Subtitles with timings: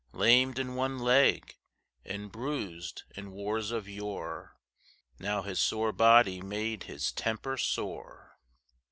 [0.13, 1.59] Lamed in one leg,
[2.03, 4.57] and bruised in wars of yore,
[5.19, 8.39] Now his sore body made his temper sore.